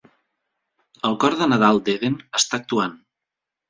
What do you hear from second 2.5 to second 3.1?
actuant.